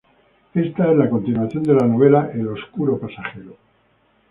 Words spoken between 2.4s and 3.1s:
oscuro